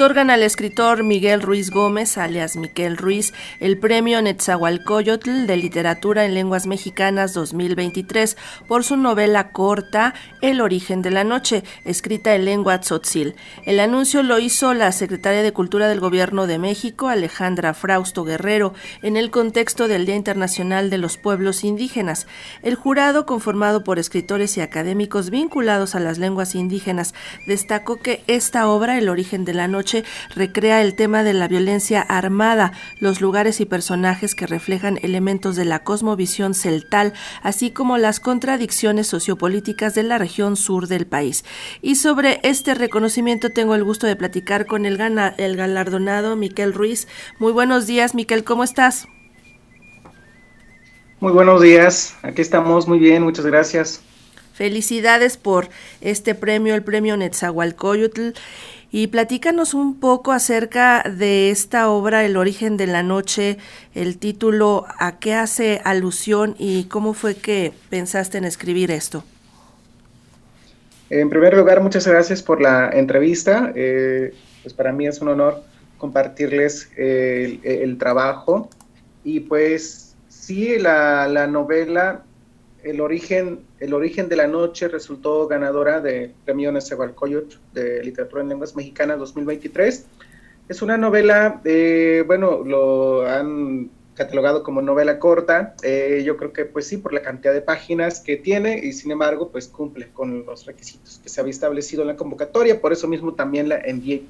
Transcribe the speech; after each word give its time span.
Otorgan 0.00 0.30
al 0.30 0.42
escritor 0.42 1.04
Miguel 1.04 1.42
Ruiz 1.42 1.68
Gómez, 1.68 2.16
alias 2.16 2.56
Miquel 2.56 2.96
Ruiz, 2.96 3.34
el 3.60 3.76
premio 3.76 4.22
Netzahualcoyotl 4.22 5.46
de 5.46 5.56
Literatura 5.58 6.24
en 6.24 6.32
Lenguas 6.32 6.66
Mexicanas 6.66 7.34
2023 7.34 8.38
por 8.66 8.82
su 8.82 8.96
novela 8.96 9.52
corta 9.52 10.14
El 10.40 10.62
origen 10.62 11.02
de 11.02 11.10
la 11.10 11.22
noche, 11.22 11.64
escrita 11.84 12.34
en 12.34 12.46
lengua 12.46 12.80
tzotzil. 12.80 13.34
El 13.66 13.78
anuncio 13.78 14.22
lo 14.22 14.38
hizo 14.38 14.72
la 14.72 14.90
secretaria 14.92 15.42
de 15.42 15.52
Cultura 15.52 15.86
del 15.86 16.00
Gobierno 16.00 16.46
de 16.46 16.58
México, 16.58 17.08
Alejandra 17.08 17.74
Frausto 17.74 18.24
Guerrero, 18.24 18.72
en 19.02 19.18
el 19.18 19.30
contexto 19.30 19.86
del 19.86 20.06
Día 20.06 20.16
Internacional 20.16 20.88
de 20.88 20.96
los 20.96 21.18
Pueblos 21.18 21.62
Indígenas. 21.62 22.26
El 22.62 22.74
jurado, 22.74 23.26
conformado 23.26 23.84
por 23.84 23.98
escritores 23.98 24.56
y 24.56 24.62
académicos 24.62 25.28
vinculados 25.28 25.94
a 25.94 26.00
las 26.00 26.16
lenguas 26.16 26.54
indígenas, 26.54 27.12
destacó 27.46 27.96
que 27.98 28.24
esta 28.28 28.66
obra, 28.66 28.96
El 28.96 29.10
origen 29.10 29.44
de 29.44 29.52
la 29.52 29.68
noche 29.68 29.89
recrea 30.34 30.82
el 30.82 30.94
tema 30.94 31.22
de 31.22 31.32
la 31.32 31.48
violencia 31.48 32.00
armada, 32.00 32.72
los 32.98 33.20
lugares 33.20 33.60
y 33.60 33.66
personajes 33.66 34.34
que 34.34 34.46
reflejan 34.46 34.98
elementos 35.02 35.56
de 35.56 35.64
la 35.64 35.80
cosmovisión 35.80 36.54
celtal, 36.54 37.12
así 37.42 37.70
como 37.70 37.98
las 37.98 38.20
contradicciones 38.20 39.06
sociopolíticas 39.06 39.94
de 39.94 40.02
la 40.02 40.18
región 40.18 40.56
sur 40.56 40.86
del 40.86 41.06
país. 41.06 41.44
Y 41.82 41.96
sobre 41.96 42.40
este 42.42 42.74
reconocimiento 42.74 43.50
tengo 43.50 43.74
el 43.74 43.84
gusto 43.84 44.06
de 44.06 44.16
platicar 44.16 44.66
con 44.66 44.86
el, 44.86 45.00
el 45.36 45.56
galardonado 45.56 46.36
Miquel 46.36 46.72
Ruiz. 46.72 47.08
Muy 47.38 47.52
buenos 47.52 47.86
días, 47.86 48.14
Miquel, 48.14 48.44
¿cómo 48.44 48.64
estás? 48.64 49.06
Muy 51.20 51.32
buenos 51.32 51.60
días, 51.60 52.16
aquí 52.22 52.40
estamos 52.40 52.88
muy 52.88 52.98
bien, 52.98 53.22
muchas 53.22 53.44
gracias. 53.44 54.02
Felicidades 54.60 55.38
por 55.38 55.70
este 56.02 56.34
premio, 56.34 56.74
el 56.74 56.82
premio 56.82 57.16
Netzahualcoyotl. 57.16 58.32
Y 58.92 59.06
platícanos 59.06 59.72
un 59.72 59.98
poco 59.98 60.32
acerca 60.32 61.02
de 61.02 61.50
esta 61.50 61.88
obra, 61.88 62.26
El 62.26 62.36
origen 62.36 62.76
de 62.76 62.86
la 62.86 63.02
noche, 63.02 63.56
el 63.94 64.18
título, 64.18 64.84
a 64.98 65.18
qué 65.18 65.32
hace 65.32 65.80
alusión 65.82 66.56
y 66.58 66.84
cómo 66.84 67.14
fue 67.14 67.36
que 67.36 67.72
pensaste 67.88 68.36
en 68.36 68.44
escribir 68.44 68.90
esto. 68.90 69.24
En 71.08 71.30
primer 71.30 71.56
lugar, 71.56 71.80
muchas 71.80 72.06
gracias 72.06 72.42
por 72.42 72.60
la 72.60 72.90
entrevista. 72.90 73.72
Eh, 73.74 74.34
pues 74.62 74.74
para 74.74 74.92
mí 74.92 75.06
es 75.06 75.22
un 75.22 75.28
honor 75.28 75.62
compartirles 75.96 76.90
el, 76.98 77.96
trabajo. 77.96 78.68
Y 79.24 79.40
pues 79.40 80.14
sí, 80.28 80.78
la, 80.78 81.26
la 81.28 81.46
novela 81.46 82.24
el 82.82 83.00
origen, 83.00 83.60
el 83.78 83.94
origen 83.94 84.28
de 84.28 84.36
la 84.36 84.46
noche 84.46 84.88
resultó 84.88 85.46
ganadora 85.46 86.00
de 86.00 86.32
Premio 86.44 86.72
Nezahualcóyotl 86.72 87.56
de 87.72 88.02
Literatura 88.02 88.42
en 88.42 88.48
Lenguas 88.48 88.76
Mexicanas 88.76 89.18
2023. 89.18 90.06
Es 90.68 90.82
una 90.82 90.96
novela, 90.96 91.60
eh, 91.64 92.22
bueno, 92.26 92.62
lo 92.64 93.26
han 93.26 93.90
catalogado 94.14 94.62
como 94.62 94.82
novela 94.82 95.18
corta. 95.18 95.74
Eh, 95.82 96.22
yo 96.24 96.36
creo 96.36 96.52
que 96.52 96.64
pues 96.64 96.86
sí, 96.86 96.98
por 96.98 97.12
la 97.12 97.22
cantidad 97.22 97.54
de 97.54 97.62
páginas 97.62 98.20
que 98.20 98.36
tiene 98.36 98.78
y 98.78 98.92
sin 98.92 99.10
embargo 99.10 99.48
pues 99.50 99.66
cumple 99.68 100.08
con 100.12 100.44
los 100.44 100.66
requisitos 100.66 101.20
que 101.22 101.28
se 101.28 101.40
había 101.40 101.52
establecido 101.52 102.02
en 102.02 102.08
la 102.08 102.16
convocatoria. 102.16 102.80
Por 102.80 102.92
eso 102.92 103.08
mismo 103.08 103.34
también 103.34 103.68
la 103.68 103.78
envié 103.78 104.24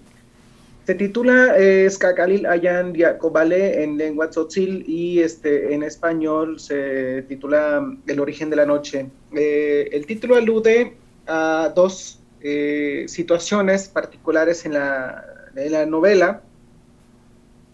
se 0.86 0.94
titula 0.94 1.56
eh, 1.58 1.88
Skakalil 1.88 2.46
Ayan 2.46 2.92
Diakobale 2.92 3.82
en 3.82 3.98
lengua 3.98 4.30
tzotzil 4.30 4.84
y 4.88 5.20
este, 5.20 5.74
en 5.74 5.82
español 5.82 6.58
se 6.58 7.22
titula 7.28 7.96
El 8.06 8.20
origen 8.20 8.50
de 8.50 8.56
la 8.56 8.66
noche. 8.66 9.06
Eh, 9.34 9.88
el 9.92 10.06
título 10.06 10.36
alude 10.36 10.94
a 11.26 11.72
dos 11.74 12.20
eh, 12.40 13.04
situaciones 13.08 13.88
particulares 13.88 14.64
en 14.64 14.74
la, 14.74 15.24
en 15.54 15.72
la, 15.72 15.86
novela. 15.86 16.42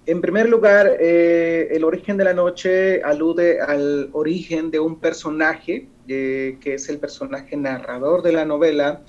En 0.07 0.21
primer 0.21 0.49
lugar, 0.49 0.87
El 1.01 1.83
origen 1.85 2.17
de 2.17 2.25
la 2.25 2.35
noche 2.35 3.03
alude 3.03 3.61
al 3.61 4.09
origen 4.13 4.71
de 4.71 4.79
un 4.79 5.01
personaje, 5.01 5.89
que 6.07 6.59
es 6.63 6.89
el 6.89 6.99
personaje 6.99 7.57
narrador 7.57 8.23
de 8.23 8.33
la 8.33 8.45
novela, 8.45 9.03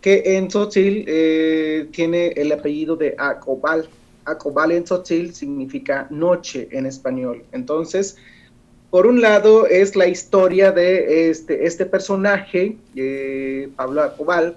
que 0.00 0.36
en 0.36 0.48
Tzotzil 0.48 1.04
eh, 1.06 1.88
tiene 1.92 2.28
el 2.28 2.52
apellido 2.52 2.96
de 2.96 3.14
Acobal. 3.18 3.88
Acobal 4.24 4.72
en 4.72 4.84
Tzotzil 4.84 5.34
significa 5.34 6.06
noche 6.10 6.68
en 6.70 6.86
español. 6.86 7.44
Entonces, 7.52 8.16
por 8.90 9.06
un 9.06 9.20
lado 9.20 9.66
es 9.66 9.96
la 9.96 10.06
historia 10.06 10.72
de 10.72 11.30
este, 11.30 11.66
este 11.66 11.84
personaje, 11.84 12.76
eh, 12.96 13.68
Pablo 13.76 14.02
Acobal, 14.02 14.56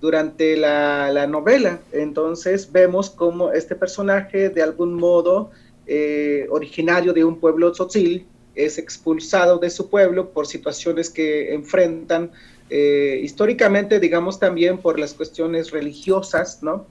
durante 0.00 0.56
la, 0.56 1.26
novela. 1.26 1.80
Entonces 1.92 2.70
vemos 2.70 3.10
cómo 3.10 3.52
este 3.52 3.74
personaje, 3.74 4.48
de 4.48 4.62
algún 4.62 4.94
modo, 4.94 5.50
eh, 5.86 6.46
originario 6.50 7.12
de 7.12 7.24
un 7.24 7.38
pueblo 7.38 7.72
tzotzil, 7.72 8.26
es 8.54 8.78
expulsado 8.78 9.58
de 9.58 9.70
su 9.70 9.88
pueblo 9.88 10.30
por 10.30 10.46
situaciones 10.46 11.10
que 11.10 11.54
enfrentan 11.54 12.32
eh, 12.70 13.20
históricamente, 13.22 14.00
digamos 14.00 14.38
también 14.38 14.78
por 14.78 14.98
las 14.98 15.14
cuestiones 15.14 15.70
religiosas, 15.70 16.62
¿no? 16.62 16.86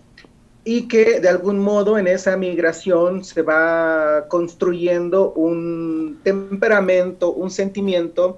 Y 0.63 0.88
que 0.88 1.19
de 1.19 1.29
algún 1.29 1.59
modo 1.59 1.97
en 1.97 2.07
esa 2.07 2.35
migración 2.35 3.23
se 3.23 3.41
va 3.41 4.25
construyendo 4.27 5.31
un 5.33 6.19
temperamento, 6.23 7.31
un 7.31 7.51
sentimiento 7.51 8.38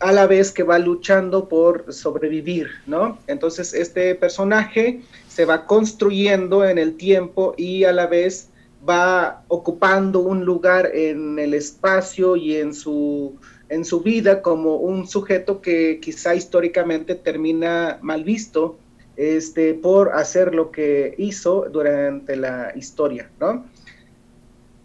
a 0.00 0.12
la 0.12 0.26
vez 0.26 0.52
que 0.52 0.62
va 0.62 0.78
luchando 0.78 1.48
por 1.48 1.92
sobrevivir, 1.92 2.68
¿no? 2.86 3.18
Entonces 3.26 3.72
este 3.74 4.14
personaje 4.14 5.00
se 5.28 5.44
va 5.44 5.66
construyendo 5.66 6.64
en 6.64 6.78
el 6.78 6.96
tiempo 6.96 7.54
y 7.56 7.84
a 7.84 7.92
la 7.92 8.06
vez 8.06 8.48
va 8.88 9.42
ocupando 9.48 10.20
un 10.20 10.44
lugar 10.44 10.90
en 10.94 11.38
el 11.38 11.54
espacio 11.54 12.36
y 12.36 12.56
en 12.56 12.74
su 12.74 13.36
en 13.68 13.84
su 13.84 14.00
vida 14.00 14.42
como 14.42 14.76
un 14.76 15.06
sujeto 15.06 15.60
que 15.60 15.98
quizá 16.00 16.34
históricamente 16.34 17.14
termina 17.14 17.98
mal 18.02 18.24
visto 18.24 18.78
este, 19.16 19.74
por 19.74 20.12
hacer 20.12 20.54
lo 20.54 20.70
que 20.70 21.14
hizo 21.18 21.66
durante 21.70 22.36
la 22.36 22.72
historia, 22.76 23.30
¿no? 23.40 23.64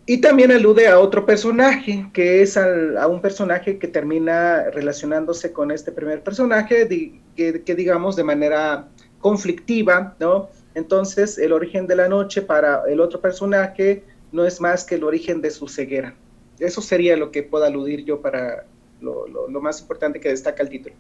Y 0.05 0.17
también 0.17 0.51
alude 0.51 0.87
a 0.87 0.99
otro 0.99 1.25
personaje, 1.25 2.07
que 2.11 2.41
es 2.41 2.57
a 2.57 3.07
un 3.07 3.21
personaje 3.21 3.77
que 3.77 3.87
termina 3.87 4.69
relacionándose 4.71 5.53
con 5.53 5.71
este 5.71 5.91
primer 5.91 6.23
personaje, 6.23 6.87
que, 7.35 7.61
que, 7.63 7.75
digamos 7.75 8.15
de 8.15 8.23
manera 8.23 8.87
conflictiva, 9.19 10.15
¿no? 10.19 10.49
Entonces, 10.73 11.37
el 11.37 11.53
origen 11.53 11.85
de 11.85 11.95
la 11.95 12.07
noche 12.07 12.41
para 12.41 12.83
el 12.89 12.99
otro 12.99 13.21
personaje 13.21 14.03
no 14.31 14.45
es 14.45 14.59
más 14.59 14.83
que 14.83 14.95
el 14.95 15.03
origen 15.03 15.39
de 15.39 15.51
su 15.51 15.67
ceguera. 15.67 16.15
Eso 16.61 16.81
sería 16.81 17.17
lo 17.17 17.31
que 17.31 17.43
puedo 17.43 17.65
aludir 17.65 18.05
yo 18.05 18.21
para 18.21 18.65
lo, 19.01 19.27
más 19.61 19.81
importante 19.81 20.19
que 20.19 20.29
destaca 20.29 20.61
el 20.61 20.69
título. 20.69 20.95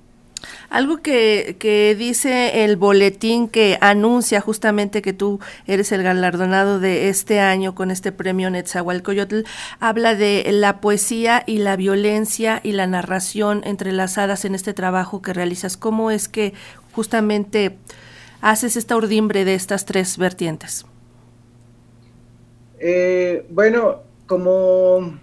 Algo 0.71 0.97
que, 0.97 1.55
que, 1.59 1.95
dice 1.95 2.63
el 2.63 2.75
boletín 2.75 3.47
que 3.47 3.77
anuncia 3.79 4.41
justamente 4.41 5.03
que 5.03 5.13
tú 5.13 5.39
eres 5.67 5.91
el 5.91 6.01
galardonado 6.01 6.79
de 6.79 7.09
este 7.09 7.39
año 7.39 7.75
con 7.75 7.91
este 7.91 8.11
premio 8.11 8.49
Netzahualcoyotl, 8.49 9.41
habla 9.79 10.15
de 10.15 10.47
la 10.51 10.81
poesía 10.81 11.43
y 11.45 11.59
la 11.59 11.75
violencia 11.75 12.59
y 12.63 12.71
la 12.71 12.87
narración 12.87 13.61
entrelazadas 13.65 14.45
en 14.45 14.55
este 14.55 14.73
trabajo 14.73 15.21
que 15.21 15.33
realizas. 15.33 15.77
¿Cómo 15.77 16.09
es 16.09 16.27
que 16.27 16.53
justamente 16.93 17.77
haces 18.41 18.77
esta 18.77 18.95
urdimbre 18.95 19.45
de 19.45 19.53
estas 19.53 19.85
tres 19.85 20.17
vertientes? 20.17 20.85
Eh, 22.79 23.45
bueno, 23.51 24.01
como 24.25 25.19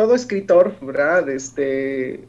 todo 0.00 0.14
escritor, 0.14 0.72
¿verdad? 0.80 1.28
Este, 1.28 2.24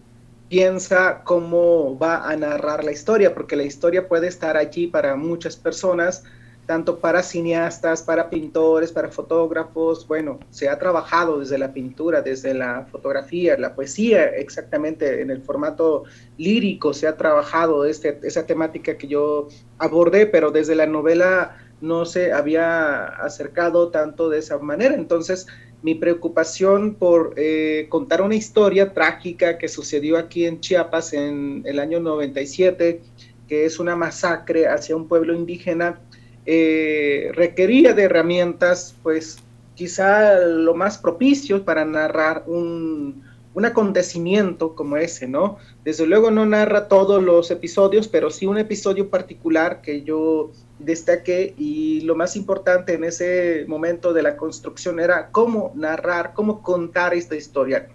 piensa 0.49 1.21
cómo 1.23 1.97
va 1.97 2.27
a 2.27 2.35
narrar 2.35 2.83
la 2.83 2.91
historia, 2.91 3.33
porque 3.33 3.55
la 3.55 3.63
historia 3.63 4.09
puede 4.09 4.27
estar 4.27 4.57
allí 4.57 4.87
para 4.87 5.15
muchas 5.15 5.55
personas, 5.55 6.25
tanto 6.65 6.99
para 6.99 7.23
cineastas, 7.23 8.03
para 8.03 8.29
pintores, 8.29 8.91
para 8.91 9.07
fotógrafos. 9.07 10.05
Bueno, 10.05 10.37
se 10.49 10.67
ha 10.67 10.77
trabajado 10.79 11.39
desde 11.39 11.57
la 11.57 11.71
pintura, 11.71 12.21
desde 12.21 12.53
la 12.53 12.87
fotografía, 12.91 13.57
la 13.57 13.73
poesía, 13.73 14.25
exactamente 14.25 15.21
en 15.21 15.31
el 15.31 15.41
formato 15.41 16.03
lírico 16.37 16.93
se 16.93 17.07
ha 17.07 17.15
trabajado 17.15 17.85
este, 17.85 18.19
esa 18.23 18.45
temática 18.45 18.97
que 18.97 19.07
yo 19.07 19.47
abordé, 19.77 20.25
pero 20.25 20.51
desde 20.51 20.75
la 20.75 20.87
novela 20.87 21.55
no 21.79 22.05
se 22.05 22.33
había 22.33 23.05
acercado 23.05 23.91
tanto 23.91 24.29
de 24.29 24.39
esa 24.39 24.57
manera. 24.59 24.93
Entonces, 24.93 25.47
mi 25.83 25.95
preocupación 25.95 26.95
por 26.95 27.33
eh, 27.37 27.87
contar 27.89 28.21
una 28.21 28.35
historia 28.35 28.93
trágica 28.93 29.57
que 29.57 29.67
sucedió 29.67 30.17
aquí 30.17 30.45
en 30.45 30.59
Chiapas 30.59 31.13
en 31.13 31.63
el 31.65 31.79
año 31.79 31.99
97, 31.99 33.01
que 33.47 33.65
es 33.65 33.79
una 33.79 33.95
masacre 33.95 34.67
hacia 34.67 34.95
un 34.95 35.07
pueblo 35.07 35.33
indígena, 35.33 35.99
eh, 36.45 37.31
requería 37.33 37.93
de 37.93 38.03
herramientas, 38.03 38.95
pues 39.03 39.37
quizá 39.75 40.39
lo 40.39 40.75
más 40.75 40.97
propicio 40.97 41.63
para 41.65 41.85
narrar 41.85 42.43
un, 42.47 43.23
un 43.53 43.65
acontecimiento 43.65 44.75
como 44.75 44.97
ese, 44.97 45.27
¿no? 45.27 45.57
Desde 45.83 46.05
luego 46.05 46.31
no 46.31 46.45
narra 46.45 46.87
todos 46.87 47.21
los 47.21 47.51
episodios, 47.51 48.07
pero 48.07 48.29
sí 48.29 48.45
un 48.45 48.57
episodio 48.57 49.09
particular 49.09 49.81
que 49.81 50.03
yo 50.03 50.51
destaqué 50.79 51.53
y 51.57 52.01
lo 52.01 52.15
más 52.15 52.35
importante 52.35 52.93
en 52.93 53.03
ese 53.03 53.65
momento 53.67 54.13
de 54.13 54.23
la 54.23 54.37
construcción 54.37 54.99
era 54.99 55.29
cómo 55.31 55.71
narrar, 55.75 56.33
cómo 56.33 56.63
contar 56.63 57.13
esta 57.13 57.35
historia. 57.35 57.89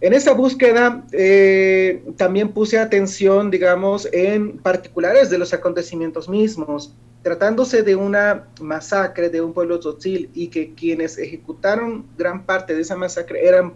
En 0.00 0.14
esa 0.14 0.32
búsqueda 0.32 1.04
eh, 1.12 2.02
también 2.16 2.48
puse 2.52 2.78
atención, 2.78 3.50
digamos, 3.50 4.08
en 4.12 4.56
particulares 4.58 5.28
de 5.28 5.36
los 5.36 5.52
acontecimientos 5.52 6.26
mismos, 6.26 6.94
tratándose 7.22 7.82
de 7.82 7.96
una 7.96 8.46
masacre 8.62 9.28
de 9.28 9.42
un 9.42 9.52
pueblo 9.52 9.78
tzotzil 9.78 10.30
y 10.32 10.48
que 10.48 10.72
quienes 10.72 11.18
ejecutaron 11.18 12.06
gran 12.16 12.46
parte 12.46 12.74
de 12.74 12.80
esa 12.80 12.96
masacre 12.96 13.46
eran 13.46 13.74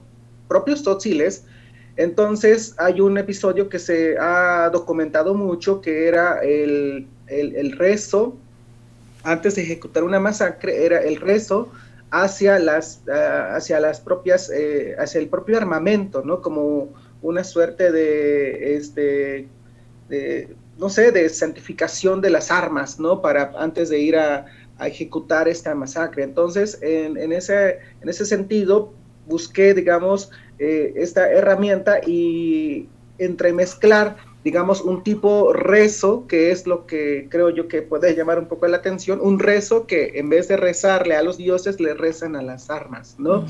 propios 0.48 0.82
tzotziles, 0.82 1.44
entonces 1.96 2.74
hay 2.78 3.00
un 3.00 3.18
episodio 3.18 3.68
que 3.68 3.78
se 3.78 4.18
ha 4.18 4.68
documentado 4.70 5.34
mucho 5.34 5.80
que 5.80 6.08
era 6.08 6.40
el, 6.42 7.06
el, 7.28 7.72
rezo, 7.72 8.36
antes 9.22 9.54
de 9.54 9.62
ejecutar 9.62 10.02
una 10.02 10.18
masacre, 10.18 10.84
era 10.84 11.00
el 11.02 11.16
rezo 11.16 11.70
hacia 12.10 12.58
las, 12.58 13.02
ah, 13.08 13.54
hacia 13.54 13.78
las 13.80 14.00
propias, 14.00 14.50
eh, 14.50 14.96
hacia 14.98 15.20
el 15.20 15.28
propio 15.28 15.56
armamento, 15.56 16.22
¿no? 16.24 16.40
Como 16.42 16.88
una 17.22 17.44
suerte 17.44 17.92
de, 17.92 18.76
este, 18.76 19.48
no 20.78 20.90
sé, 20.90 21.12
de 21.12 21.28
santificación 21.28 22.20
de 22.20 22.30
las 22.30 22.50
armas, 22.50 22.98
¿no? 22.98 23.22
Para 23.22 23.52
antes 23.56 23.88
de 23.88 23.98
ir 24.00 24.16
a, 24.16 24.46
ejecutar 24.80 25.46
esta 25.46 25.72
masacre. 25.76 26.24
Entonces, 26.24 26.80
en, 26.82 27.16
en, 27.16 27.32
ese, 27.32 27.78
en 28.02 28.08
ese 28.08 28.26
sentido, 28.26 28.92
busqué, 29.26 29.74
digamos, 29.74 30.30
eh, 30.58 30.92
esta 30.96 31.30
herramienta 31.30 32.00
y 32.06 32.88
entremezclar, 33.18 34.16
digamos, 34.44 34.82
un 34.82 35.02
tipo 35.02 35.52
rezo, 35.52 36.26
que 36.26 36.50
es 36.50 36.66
lo 36.66 36.86
que 36.86 37.28
creo 37.30 37.50
yo 37.50 37.66
que 37.68 37.82
puede 37.82 38.14
llamar 38.14 38.38
un 38.38 38.46
poco 38.46 38.66
la 38.66 38.78
atención, 38.78 39.20
un 39.22 39.38
rezo 39.38 39.86
que 39.86 40.12
en 40.18 40.28
vez 40.28 40.48
de 40.48 40.56
rezarle 40.56 41.16
a 41.16 41.22
los 41.22 41.38
dioses, 41.38 41.80
le 41.80 41.94
rezan 41.94 42.36
a 42.36 42.42
las 42.42 42.70
armas, 42.70 43.16
¿no? 43.18 43.46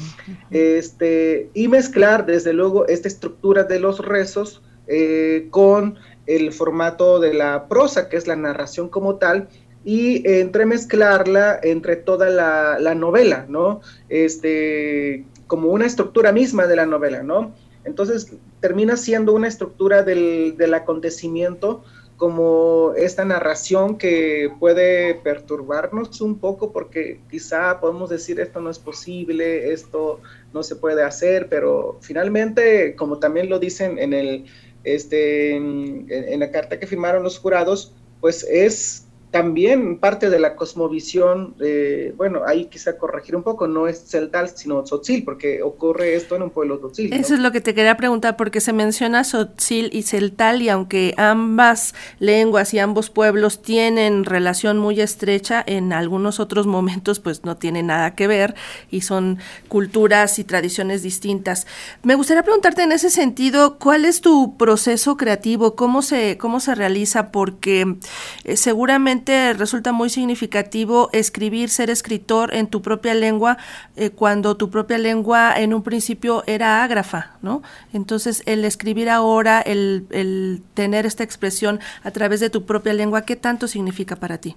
Este, 0.51 1.51
y 1.55 1.69
mezclar, 1.69 2.27
desde 2.27 2.53
luego, 2.53 2.87
esta 2.87 3.09
estructura 3.09 3.65
de 3.65 3.81
los 3.81 3.99
rezos 3.99 4.63
eh, 4.87 5.49
con 5.51 5.97
el 6.27 6.53
formato 6.53 7.21
de 7.21 7.35
la 7.35 7.69
prosa, 7.69 8.09
que 8.09 8.17
es 8.17 8.27
la 8.27 8.37
narración 8.37 8.89
como 8.89 9.17
tal, 9.17 9.49
y 9.85 10.27
entremezclarla 10.29 11.61
entre 11.63 11.97
toda 11.97 12.31
la, 12.31 12.79
la 12.79 12.95
novela, 12.95 13.45
¿no? 13.49 13.83
Este, 14.09 15.25
como 15.47 15.69
una 15.69 15.87
estructura 15.87 16.33
misma 16.33 16.67
de 16.67 16.77
la 16.77 16.87
novela, 16.87 17.23
¿no? 17.23 17.55
Entonces 17.85 18.33
termina 18.61 18.97
siendo 18.97 19.35
una 19.35 19.49
estructura 19.49 20.03
del, 20.03 20.57
del 20.57 20.73
acontecimiento 20.73 21.85
como 22.17 22.93
esta 22.97 23.25
narración 23.25 23.99
que 23.99 24.51
puede 24.59 25.17
perturbarnos 25.17 26.21
un 26.21 26.39
poco 26.39 26.73
porque 26.73 27.21
quizá 27.31 27.81
podemos 27.81 28.09
decir 28.09 28.41
esto 28.41 28.61
no 28.61 28.71
es 28.71 28.79
posible, 28.79 29.73
esto 29.73 30.21
no 30.55 30.63
se 30.63 30.77
puede 30.77 31.03
hacer, 31.03 31.49
pero 31.49 31.99
finalmente, 32.01 32.95
como 32.95 33.19
también 33.19 33.51
lo 33.51 33.59
dicen 33.59 33.99
en, 33.99 34.15
el, 34.15 34.47
este, 34.85 35.57
en, 35.57 36.07
en 36.09 36.41
la 36.41 36.51
carta 36.51 36.79
que 36.79 36.87
firmaron 36.87 37.23
los 37.23 37.39
jurados, 37.39 37.93
pues 38.21 38.45
es 38.45 39.05
también 39.35 39.99
parte 39.99 40.31
de 40.31 40.39
la 40.39 40.55
cosmovisión, 40.55 41.57
eh, 41.61 42.15
bueno, 42.17 42.43
ahí 42.47 42.67
quizá 42.67 42.97
corregir 42.97 43.35
un 43.35 43.43
poco, 43.43 43.67
no 43.67 43.89
es 43.89 44.05
celtal, 44.07 44.49
sino 44.51 44.85
tzotzil, 44.85 45.25
porque 45.25 45.61
ocurre 45.61 46.15
esto 46.15 46.37
en 46.37 46.43
un 46.43 46.51
pueblo 46.51 46.79
tzotzil. 46.79 47.13
Eso 47.13 47.35
es 47.35 47.41
lo 47.41 47.51
que 47.51 47.61
te 47.61 47.75
quería 47.75 47.97
preguntar, 47.97 48.37
porque 48.37 48.61
se 48.61 48.73
menciona 48.73 49.23
tzotzil 49.23 49.91
y 49.93 50.03
celtal, 50.03 50.63
y 50.63 50.69
aunque 50.69 51.15
ambas 51.17 51.97
lenguas 52.21 52.75
y 52.75 52.79
ambos 52.79 53.11
pueblos 53.11 53.61
tienen 53.61 54.25
relación 54.25 54.79
muy 54.79 55.01
estrecha, 55.01 55.65
en 55.67 55.93
algunos 55.93 56.39
otros 56.39 56.69
momentos 56.69 57.19
pues 57.19 57.45
no 57.45 57.57
tienen 57.57 57.89
nada 57.89 58.15
que 58.15 58.29
ver 58.29 58.55
y 58.89 59.01
son 59.01 59.39
culturas 59.67 60.39
y 60.39 60.45
tradiciones 60.45 61.03
distintas. 61.03 61.67
Me 62.05 62.15
gustaría 62.15 62.45
preguntarte 62.45 62.85
en 62.85 62.93
ese 62.93 63.11
sentido, 63.11 63.81
¿cuál 63.81 64.05
es 64.05 64.21
tu 64.21 64.57
proceso 64.57 65.17
creativo? 65.17 65.75
¿Cómo 65.75 66.03
se, 66.03 66.39
cómo 66.39 66.61
se 66.61 66.77
realiza? 66.77 67.33
Porque 67.33 67.97
eh, 68.45 68.57
seguramente 68.57 69.24
resulta 69.25 69.93
muy 69.93 70.11
significativo 70.11 71.09
escribir, 71.13 71.69
ser 71.69 71.91
escritor 71.91 72.55
en 72.55 72.67
tu 72.67 72.83
propia 72.83 73.15
lengua, 73.15 73.59
eh, 73.97 74.11
cuando 74.11 74.57
tu 74.57 74.71
propia 74.71 74.99
lengua 74.99 75.55
en 75.57 75.75
un 75.75 75.83
principio 75.83 76.45
era 76.47 76.85
ágrafa, 76.85 77.37
¿no? 77.43 77.63
Entonces, 77.93 78.43
el 78.47 78.65
escribir 78.65 79.11
ahora, 79.11 79.61
el, 79.61 80.07
el 80.11 80.63
tener 80.75 81.07
esta 81.07 81.25
expresión 81.25 81.81
a 82.03 82.11
través 82.11 82.41
de 82.41 82.51
tu 82.51 82.65
propia 82.65 82.93
lengua, 82.93 83.23
¿qué 83.23 83.37
tanto 83.37 83.69
significa 83.69 84.17
para 84.17 84.39
ti? 84.39 84.57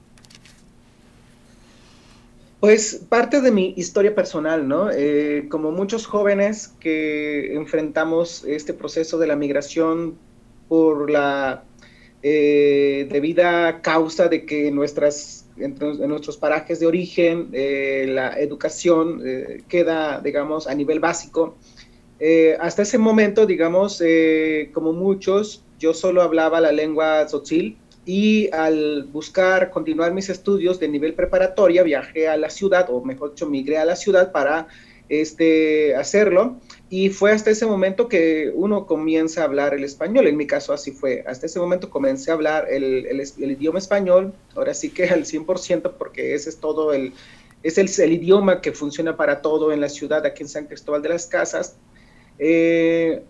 Pues 2.60 3.06
parte 3.08 3.42
de 3.42 3.52
mi 3.52 3.76
historia 3.78 4.16
personal, 4.16 4.68
¿no? 4.68 4.90
Eh, 4.92 5.46
como 5.50 5.72
muchos 5.72 6.08
jóvenes 6.08 6.70
que 6.80 7.54
enfrentamos 7.54 8.44
este 8.46 8.74
proceso 8.74 9.20
de 9.20 9.28
la 9.28 9.36
migración 9.36 10.18
por 10.68 11.12
la 11.12 11.64
eh, 12.30 13.08
debida 13.10 13.80
causa 13.82 14.28
de 14.28 14.46
que 14.46 14.70
nuestras, 14.70 15.48
en, 15.56 15.78
nuestros 16.10 16.36
parajes 16.36 16.78
de 16.82 16.86
origen 16.86 17.48
eh, 17.54 18.06
la 18.10 18.38
educación 18.38 19.22
eh, 19.26 19.64
queda, 19.70 20.20
digamos, 20.20 20.68
a 20.68 20.76
nivel 20.76 21.00
básico. 21.00 21.56
hasta 22.60 22.82
ese 22.82 22.98
momento, 22.98 23.46
digamos, 23.46 24.02
como 24.74 24.92
muchos, 24.92 25.64
yo 25.80 25.94
solo 25.94 26.22
hablaba 26.22 26.60
la 26.60 26.74
lengua 26.74 27.26
tzotzil 27.28 27.78
y 28.06 28.50
al 28.52 29.04
buscar 29.04 29.70
continuar 29.70 30.12
mis 30.12 30.30
estudios 30.30 30.82
de 30.82 30.90
nivel 30.90 31.14
preparatoria, 31.14 31.84
viajé 31.84 32.28
a 32.28 32.36
la 32.36 32.50
ciudad, 32.50 32.88
o 32.90 33.06
mejor 33.06 33.30
dicho, 33.30 33.48
migré 33.48 33.78
a 33.78 33.86
la 33.86 33.96
ciudad 33.96 34.34
para 34.34 34.68
este, 35.10 35.96
hacerlo. 35.96 36.58
Y 36.90 37.10
fue 37.10 37.32
hasta 37.32 37.52
ese 37.52 37.66
momento 37.66 38.08
que 38.08 38.52
uno 38.54 38.86
comienza 38.86 39.42
a 39.42 39.46
hablar 39.46 39.74
el 39.74 39.84
español. 39.84 40.28
En 40.28 40.38
mi 40.38 40.48
caso 40.48 40.74
así 40.74 40.92
fue. 40.92 41.24
Hasta 41.28 41.46
ese 41.46 41.60
momento 41.60 41.90
comencé 41.90 42.32
a 42.32 42.36
hablar 42.36 42.68
el, 42.70 43.06
el, 43.06 43.52
idioma 43.52 43.80
español. 43.80 44.34
Ahora 44.56 44.74
sí 44.74 44.90
que 44.90 45.06
al 45.10 45.26
100% 45.26 45.94
porque 45.98 46.34
ese 46.34 46.50
es 46.50 46.58
todo 46.58 46.94
el, 46.94 47.14
es 47.64 47.78
el, 47.78 47.90
el, 48.00 48.14
idioma 48.14 48.62
que 48.62 48.72
funciona 48.72 49.18
para 49.18 49.42
todo 49.42 49.72
en 49.72 49.82
la 49.82 49.90
ciudad, 49.90 50.26
aquí 50.26 50.44
en 50.44 50.50
San 50.50 50.66
Cristóbal 50.66 51.02
de 51.02 51.10
las 51.10 51.28
Casas. 51.28 51.78
Eh, 52.40 53.24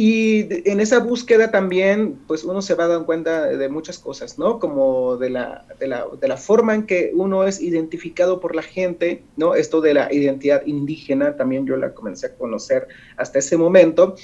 y 0.00 0.46
en 0.70 0.78
esa 0.78 1.00
búsqueda 1.00 1.50
también, 1.50 2.20
pues 2.28 2.44
uno 2.44 2.62
se 2.62 2.76
va 2.76 2.86
dando 2.86 3.04
cuenta 3.04 3.48
de 3.48 3.68
muchas 3.68 3.98
cosas, 3.98 4.38
¿no? 4.38 4.60
Como 4.60 5.16
de 5.16 5.28
la, 5.28 5.64
de 5.80 5.88
la, 5.88 6.06
de 6.20 6.28
la 6.28 6.36
forma 6.36 6.76
en 6.76 6.86
que 6.86 7.10
uno 7.16 7.42
es 7.42 7.60
identificado 7.60 8.38
por 8.38 8.54
la 8.54 8.62
gente, 8.62 9.24
¿no? 9.36 9.56
Esto 9.56 9.80
de 9.80 9.94
la 9.94 10.14
identidad 10.14 10.64
indígena, 10.66 11.36
también 11.36 11.66
yo 11.66 11.76
la 11.76 11.94
comencé 11.94 12.28
a 12.28 12.34
conocer 12.36 12.86
hasta 13.16 13.40
ese 13.40 13.56
momento. 13.56 14.14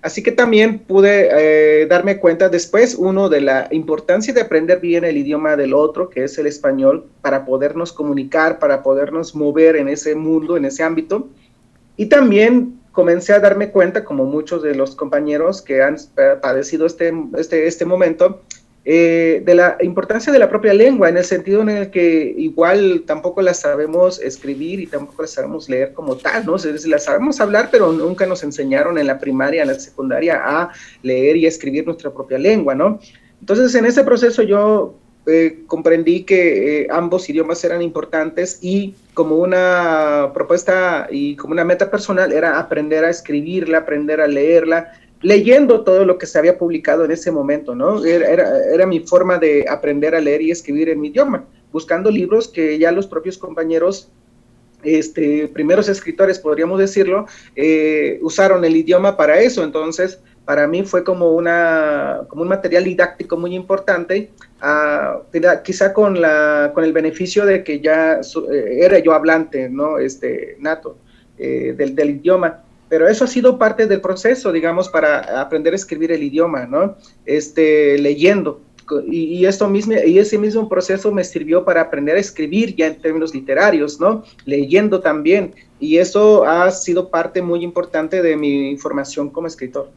Así 0.00 0.22
que 0.22 0.32
también 0.32 0.78
pude 0.78 1.28
eh, 1.30 1.84
darme 1.84 2.16
cuenta 2.16 2.48
después, 2.48 2.94
uno, 2.94 3.28
de 3.28 3.42
la 3.42 3.68
importancia 3.70 4.32
de 4.32 4.40
aprender 4.40 4.80
bien 4.80 5.04
el 5.04 5.18
idioma 5.18 5.56
del 5.56 5.74
otro, 5.74 6.08
que 6.08 6.24
es 6.24 6.38
el 6.38 6.46
español, 6.46 7.04
para 7.20 7.44
podernos 7.44 7.92
comunicar, 7.92 8.58
para 8.58 8.82
podernos 8.82 9.34
mover 9.34 9.76
en 9.76 9.90
ese 9.90 10.14
mundo, 10.14 10.56
en 10.56 10.64
ese 10.64 10.84
ámbito. 10.84 11.28
Y 11.98 12.06
también 12.06 12.78
comencé 12.98 13.32
a 13.32 13.38
darme 13.38 13.70
cuenta, 13.70 14.02
como 14.02 14.24
muchos 14.24 14.60
de 14.60 14.74
los 14.74 14.96
compañeros 14.96 15.62
que 15.62 15.82
han 15.84 15.94
padecido 16.42 16.84
este, 16.84 17.12
este, 17.36 17.68
este 17.68 17.84
momento, 17.84 18.42
eh, 18.84 19.40
de 19.46 19.54
la 19.54 19.76
importancia 19.82 20.32
de 20.32 20.40
la 20.40 20.48
propia 20.48 20.74
lengua, 20.74 21.08
en 21.08 21.16
el 21.16 21.22
sentido 21.22 21.62
en 21.62 21.68
el 21.68 21.90
que 21.92 22.34
igual 22.36 23.04
tampoco 23.06 23.40
la 23.40 23.54
sabemos 23.54 24.20
escribir 24.20 24.80
y 24.80 24.88
tampoco 24.88 25.22
la 25.22 25.28
sabemos 25.28 25.68
leer 25.68 25.92
como 25.92 26.16
tal, 26.16 26.44
¿no? 26.44 26.54
O 26.54 26.58
la 26.86 26.98
sabemos 26.98 27.38
hablar, 27.38 27.68
pero 27.70 27.92
nunca 27.92 28.26
nos 28.26 28.42
enseñaron 28.42 28.98
en 28.98 29.06
la 29.06 29.20
primaria, 29.20 29.62
en 29.62 29.68
la 29.68 29.78
secundaria, 29.78 30.42
a 30.44 30.72
leer 31.04 31.36
y 31.36 31.46
escribir 31.46 31.86
nuestra 31.86 32.12
propia 32.12 32.36
lengua, 32.36 32.74
¿no? 32.74 32.98
Entonces, 33.38 33.72
en 33.76 33.86
ese 33.86 34.02
proceso 34.02 34.42
yo 34.42 34.98
eh, 35.30 35.58
comprendí 35.66 36.24
que 36.24 36.82
eh, 36.82 36.86
ambos 36.90 37.28
idiomas 37.28 37.62
eran 37.62 37.82
importantes 37.82 38.58
y 38.62 38.94
como 39.12 39.36
una 39.36 40.30
propuesta 40.32 41.06
y 41.10 41.36
como 41.36 41.52
una 41.52 41.64
meta 41.64 41.90
personal 41.90 42.32
era 42.32 42.58
aprender 42.58 43.04
a 43.04 43.10
escribirla, 43.10 43.78
aprender 43.78 44.22
a 44.22 44.26
leerla, 44.26 44.92
leyendo 45.20 45.82
todo 45.82 46.06
lo 46.06 46.16
que 46.16 46.26
se 46.26 46.38
había 46.38 46.56
publicado 46.56 47.04
en 47.04 47.10
ese 47.10 47.30
momento, 47.30 47.74
¿no? 47.74 48.04
Era, 48.04 48.86
mi 48.86 49.00
forma 49.00 49.38
de 49.38 49.66
aprender 49.68 50.14
a 50.14 50.20
leer 50.20 50.40
y 50.42 50.50
escribir 50.50 50.88
en 50.88 51.00
mi 51.00 51.08
idioma, 51.08 51.44
buscando 51.72 52.10
libros 52.10 52.48
que 52.48 52.78
ya 52.78 52.90
los 52.90 53.06
propios 53.06 53.36
compañeros 53.36 54.10
este, 54.82 55.48
primeros 55.48 55.88
escritores, 55.88 56.38
podríamos 56.38 56.78
decirlo, 56.78 57.26
eh, 57.56 58.18
usaron 58.22 58.64
el 58.64 58.76
idioma 58.76 59.16
para 59.16 59.40
eso. 59.40 59.64
Entonces, 59.64 60.20
para 60.48 60.66
mí 60.66 60.82
fue 60.82 61.04
como, 61.04 61.32
una, 61.32 62.22
como 62.26 62.40
un 62.40 62.48
material 62.48 62.82
didáctico 62.82 63.36
muy 63.36 63.54
importante, 63.54 64.30
uh, 64.62 65.62
quizá 65.62 65.92
con, 65.92 66.18
la, 66.22 66.70
con 66.72 66.84
el 66.84 66.94
beneficio 66.94 67.44
de 67.44 67.62
que 67.62 67.80
ya 67.80 68.20
eh, 68.50 68.78
era 68.80 68.98
yo 68.98 69.12
hablante, 69.12 69.68
¿no? 69.68 69.98
Este, 69.98 70.56
nato 70.58 70.96
eh, 71.36 71.74
del, 71.76 71.94
del, 71.94 72.08
idioma. 72.08 72.62
pero 72.88 73.06
eso 73.06 73.24
ha 73.24 73.26
sido 73.26 73.58
parte 73.58 73.86
del 73.86 74.00
proceso, 74.00 74.50
digamos, 74.50 74.88
para 74.88 75.38
aprender 75.38 75.74
a 75.74 75.76
escribir 75.76 76.12
el 76.12 76.22
idioma, 76.22 76.64
¿no? 76.64 76.96
Este, 77.26 77.98
leyendo. 77.98 78.62
Y, 79.06 79.44
esto 79.44 79.68
mismo, 79.68 79.96
y 80.02 80.18
ese 80.18 80.38
mismo 80.38 80.66
proceso 80.66 81.12
me 81.12 81.24
sirvió 81.24 81.62
para 81.62 81.82
aprender 81.82 82.16
a 82.16 82.20
escribir 82.20 82.74
ya 82.74 82.86
en 82.86 82.98
términos 83.02 83.34
literarios, 83.34 84.00
¿no? 84.00 84.24
Leyendo 84.46 85.00
también. 85.00 85.54
Y 85.78 85.98
eso 85.98 86.46
ha 86.46 86.70
sido 86.70 87.10
parte 87.10 87.42
muy 87.42 87.62
importante 87.62 88.22
de 88.22 88.34
mi 88.34 88.78
formación 88.78 89.28
como 89.28 89.46
escritor. 89.46 89.90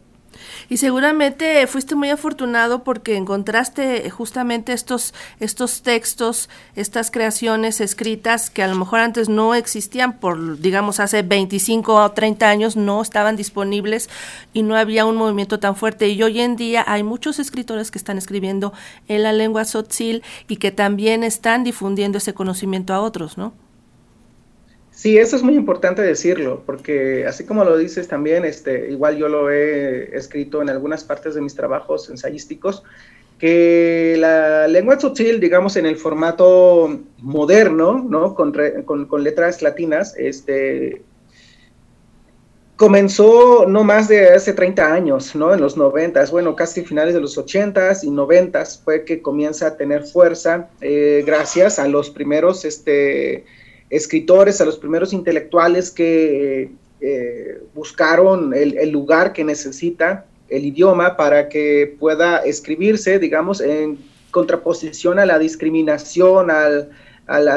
Y 0.71 0.77
seguramente 0.77 1.67
fuiste 1.67 1.95
muy 1.95 2.11
afortunado 2.11 2.85
porque 2.85 3.17
encontraste 3.17 4.09
justamente 4.09 4.71
estos, 4.71 5.13
estos 5.41 5.81
textos, 5.81 6.47
estas 6.77 7.11
creaciones 7.11 7.81
escritas 7.81 8.49
que 8.49 8.63
a 8.63 8.69
lo 8.69 8.77
mejor 8.77 9.01
antes 9.01 9.27
no 9.27 9.53
existían 9.53 10.17
por, 10.17 10.59
digamos, 10.59 11.01
hace 11.01 11.23
25 11.23 11.93
o 11.93 12.11
30 12.11 12.49
años 12.49 12.77
no 12.77 13.01
estaban 13.01 13.35
disponibles 13.35 14.09
y 14.53 14.63
no 14.63 14.77
había 14.77 15.05
un 15.05 15.17
movimiento 15.17 15.59
tan 15.59 15.75
fuerte. 15.75 16.07
Y 16.07 16.23
hoy 16.23 16.39
en 16.39 16.55
día 16.55 16.85
hay 16.87 17.03
muchos 17.03 17.39
escritores 17.39 17.91
que 17.91 17.97
están 17.97 18.17
escribiendo 18.17 18.71
en 19.09 19.23
la 19.23 19.33
lengua 19.33 19.65
tzotzil 19.65 20.23
y 20.47 20.55
que 20.55 20.71
también 20.71 21.25
están 21.25 21.65
difundiendo 21.65 22.19
ese 22.19 22.33
conocimiento 22.33 22.93
a 22.93 23.01
otros, 23.01 23.37
¿no? 23.37 23.51
Sí, 25.01 25.17
eso 25.17 25.35
es 25.35 25.41
muy 25.41 25.55
importante 25.55 26.03
decirlo, 26.03 26.61
porque 26.63 27.25
así 27.25 27.43
como 27.43 27.65
lo 27.65 27.75
dices 27.75 28.07
también, 28.07 28.45
este, 28.45 28.91
igual 28.91 29.17
yo 29.17 29.29
lo 29.29 29.49
he 29.49 30.15
escrito 30.15 30.61
en 30.61 30.69
algunas 30.69 31.03
partes 31.03 31.33
de 31.33 31.41
mis 31.41 31.55
trabajos 31.55 32.07
ensayísticos, 32.11 32.83
que 33.39 34.15
la 34.19 34.67
lengua 34.67 34.99
tzotzil, 34.99 35.39
digamos, 35.39 35.75
en 35.75 35.87
el 35.87 35.95
formato 35.95 36.99
moderno, 37.17 38.05
¿no? 38.07 38.35
Con, 38.35 38.53
letras 39.23 39.63
latinas, 39.63 40.13
este, 40.19 41.01
comenzó 42.75 43.65
no 43.67 43.83
más 43.83 44.07
de 44.07 44.29
hace 44.35 44.53
30 44.53 44.93
años, 44.93 45.35
¿no? 45.35 45.51
En 45.51 45.61
los 45.61 45.77
90, 45.77 46.23
bueno, 46.29 46.55
casi 46.55 46.85
finales 46.85 47.15
de 47.15 47.21
los 47.21 47.35
80s 47.39 48.03
y 48.03 48.11
90 48.11 48.65
fue 48.83 49.03
que 49.03 49.23
comienza 49.23 49.65
a 49.65 49.77
tener 49.77 50.03
fuerza 50.03 50.69
eh, 50.79 51.23
gracias 51.25 51.79
a 51.79 51.87
los 51.87 52.11
primeros, 52.11 52.65
este, 52.65 53.45
escritores, 53.91 54.61
a 54.61 54.65
los 54.65 54.77
primeros 54.77 55.13
intelectuales 55.13 55.91
que 55.91 56.71
eh, 57.01 57.61
buscaron 57.75 58.53
el, 58.53 58.89
lugar 58.89 59.33
que 59.33 59.43
necesita 59.43 60.25
el 60.49 60.65
idioma 60.65 61.17
para 61.17 61.49
que 61.49 61.95
pueda 61.99 62.37
escribirse, 62.37 63.19
digamos, 63.19 63.61
en 63.61 63.99
contraposición 64.31 65.19
a 65.19 65.25
la 65.25 65.37
discriminación, 65.37 66.49
al, 66.49 66.89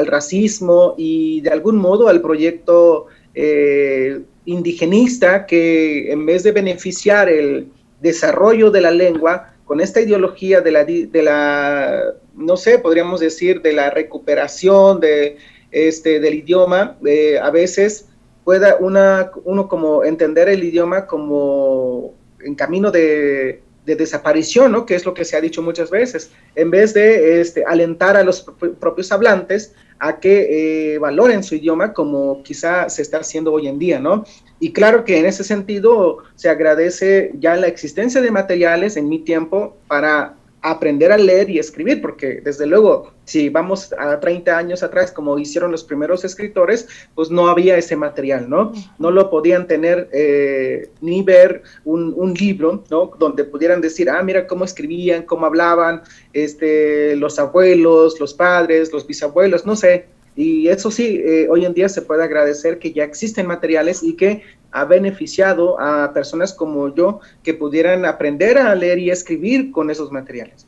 racismo 0.07 0.95
y 0.97 1.41
de 1.41 1.50
algún 1.50 1.76
modo 1.76 2.07
al 2.07 2.21
proyecto 2.21 3.07
eh, 3.35 4.21
indigenista 4.45 5.47
que 5.47 6.12
en 6.12 6.26
vez 6.26 6.45
de 6.45 6.53
beneficiar 6.53 7.29
el 7.29 7.69
desarrollo 8.00 8.71
de 8.71 8.81
la 8.81 8.93
lengua, 8.93 9.55
con 9.64 9.81
esta 9.81 10.00
ideología 10.00 10.61
de 10.61 10.71
la, 10.71 10.85
de 10.85 11.23
la 11.23 12.14
no 12.37 12.57
sé, 12.57 12.79
podríamos 12.79 13.21
decir, 13.21 13.62
de 13.62 13.73
la 13.73 13.91
recuperación, 13.91 15.00
de 15.00 15.38
este, 15.75 16.21
del 16.21 16.35
idioma, 16.35 16.97
eh, 17.04 17.37
a 17.38 17.50
veces 17.50 18.07
pueda 18.45 18.76
uno 18.78 19.69
como 19.69 20.04
entender 20.04 20.49
el 20.49 20.62
idioma 20.62 21.07
como 21.07 22.14
en 22.40 22.54
camino 22.54 22.90
de, 22.90 23.61
desaparición, 23.85 24.73
¿no? 24.73 24.87
que 24.87 24.95
es 24.95 25.04
lo 25.04 25.12
que 25.12 25.26
se 25.26 25.37
ha 25.37 25.43
dicho 25.43 25.61
muchas 25.61 25.90
veces, 25.90 26.31
en 26.54 26.71
vez 26.71 26.95
de 26.95 27.40
este, 27.43 27.64
alentar 27.64 28.16
a 28.16 28.23
los 28.23 28.47
propios 28.81 29.12
hablantes 29.12 29.75
a 29.99 30.21
que 30.21 30.95
eh, 30.95 30.99
valoren 30.99 31.43
su 31.43 31.57
idioma 31.57 31.93
como 31.93 32.43
quizá 32.43 32.88
se 32.88 33.02
está 33.02 33.19
haciendo 33.19 33.52
hoy 33.52 33.69
en 33.69 33.78
día, 33.78 34.00
¿no? 34.00 34.25
Y 34.59 34.73
claro 34.73 35.04
que 35.04 35.19
en 35.19 35.26
ese 35.26 35.45
sentido 35.45 36.19
se 36.35 36.49
agradece 36.49 37.33
ya 37.38 37.57
la 37.57 37.66
existencia 37.66 38.23
de 38.23 38.31
materiales 38.31 38.97
en 38.97 39.09
mi 39.09 39.19
tiempo 39.19 39.76
para 39.87 40.35
aprender 40.64 41.12
a 41.12 41.18
leer 41.18 41.50
y 41.50 41.59
escribir, 41.59 42.00
porque 42.00 42.40
desde 42.42 42.64
luego, 42.64 43.12
si 43.26 43.50
vamos 43.50 43.92
a 43.99 44.18
30 44.18 44.56
años 44.56 44.83
atrás, 44.83 45.12
como 45.12 45.38
hicieron 45.38 45.71
los 45.71 45.85
primeros 45.85 46.25
escritores, 46.25 46.88
pues 47.14 47.30
no 47.30 47.49
había 47.49 47.76
ese 47.76 47.97
material, 47.97 48.49
¿no? 48.49 48.73
No 48.99 49.11
lo 49.11 49.28
podían 49.28 49.66
tener 49.66 50.09
eh, 50.11 50.88
ni 51.02 51.23
ver 51.23 51.62
un, 51.85 52.33
libro, 52.33 52.83
¿no? 52.90 53.11
Donde 53.18 53.44
pudieran 53.44 53.83
decir, 53.83 54.09
ah, 54.09 54.23
mira 54.23 54.47
cómo 54.47 54.64
escribían, 54.64 55.25
cómo 55.25 55.44
hablaban, 55.44 56.00
este, 56.33 57.14
los 57.16 57.38
abuelos, 57.38 58.18
los 58.18 58.33
padres, 58.33 58.90
los 58.90 59.06
bisabuelos, 59.06 59.66
no 59.66 59.76
sé, 59.76 60.06
y 60.37 60.68
eso 60.68 60.90
sí, 60.90 61.23
eh, 61.25 61.47
hoy 61.49 61.64
en 61.64 61.75
día 61.75 61.88
se 61.88 62.02
puede 62.02 62.25
agradecer 62.25 62.78
que 62.78 62.92
ya 62.92 63.04
existen 63.04 63.47
materiales 63.47 64.02
y 64.02 64.14
que 64.14 64.42
ha 64.75 64.85
beneficiado 64.85 65.81
a 65.81 66.12
personas 66.12 66.52
como 66.52 66.93
yo 66.95 67.21
que 67.45 67.54
pudieran 67.54 68.04
aprender 68.04 68.59
a 68.59 68.75
leer 68.75 68.99
y 68.99 69.11
escribir 69.11 69.71
con 69.71 69.88
esos 69.88 70.11
materiales. 70.11 70.66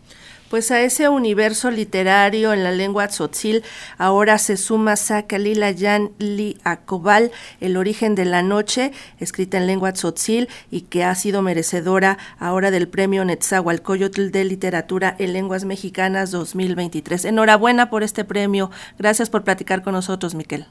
Pues 0.49 0.71
a 0.71 0.81
ese 0.83 1.09
universo 1.09 1.73
literario 1.73 2.53
en 2.53 2.63
la 2.63 2.71
lengua 2.71 3.09
tzotzil 3.09 3.65
ahora 3.99 4.39
se 4.39 4.57
suma 4.57 4.95
Sakalila 4.95 5.73
Yan 5.73 6.13
Li 6.19 6.57
Akobal, 6.63 7.33
El 7.61 7.77
origen 7.77 8.15
de 8.15 8.27
la 8.27 8.43
noche, 8.43 8.93
escrita 9.19 9.59
en 9.59 9.67
lengua 9.67 9.93
tzotzil 9.93 10.49
y 10.71 10.83
que 10.83 11.03
ha 11.03 11.17
sido 11.17 11.43
merecedora 11.43 12.17
ahora 12.39 12.71
del 12.71 12.87
premio 12.87 13.25
Netzahualcoyotl 13.25 14.31
de 14.31 14.45
literatura 14.45 15.17
en 15.19 15.33
lenguas 15.33 15.65
mexicanas 15.65 16.31
2023. 16.31 17.25
Enhorabuena 17.25 17.91
por 17.91 18.05
este 18.05 18.25
premio. 18.25 18.71
Gracias 19.01 19.31
por 19.31 19.43
platicar 19.43 19.83
con 19.83 19.95
nosotros, 19.95 20.37
Miquel. 20.37 20.67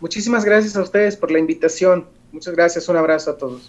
Muchísimas 0.00 0.44
gracias 0.44 0.76
a 0.76 0.82
ustedes 0.82 1.16
por 1.16 1.32
la 1.32 1.40
invitación. 1.40 2.06
Muchas 2.36 2.54
gracias. 2.54 2.86
Un 2.90 2.96
abrazo 2.96 3.30
a 3.30 3.34
todos. 3.38 3.62